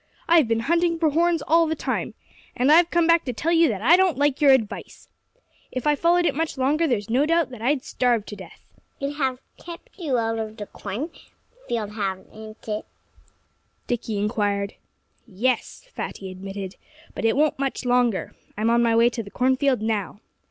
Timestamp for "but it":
17.13-17.37